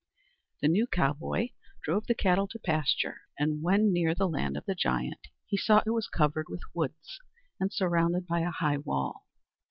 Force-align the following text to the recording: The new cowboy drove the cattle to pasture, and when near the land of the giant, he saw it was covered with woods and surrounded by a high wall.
The 0.63 0.67
new 0.67 0.87
cowboy 0.87 1.49
drove 1.83 2.07
the 2.07 2.15
cattle 2.15 2.47
to 2.47 2.57
pasture, 2.57 3.21
and 3.37 3.61
when 3.61 3.93
near 3.93 4.15
the 4.15 4.27
land 4.27 4.57
of 4.57 4.65
the 4.65 4.73
giant, 4.73 5.27
he 5.45 5.57
saw 5.57 5.83
it 5.85 5.91
was 5.91 6.07
covered 6.07 6.47
with 6.49 6.63
woods 6.73 7.19
and 7.59 7.71
surrounded 7.71 8.25
by 8.25 8.39
a 8.39 8.49
high 8.49 8.77
wall. 8.79 9.27